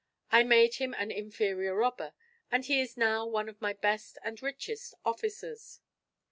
[0.31, 2.15] I made him an inferior robber;
[2.51, 5.79] and he is now one of my best and richest officers.